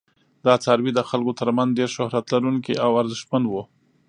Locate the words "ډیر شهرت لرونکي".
1.79-2.73